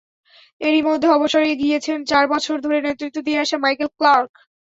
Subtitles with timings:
[0.61, 4.31] এরই মধ্যে অবসরে গিয়েছেন চার বছর ধরে নেতৃত্ব দিয়ে আসা মাইকেল ক্লার্ক।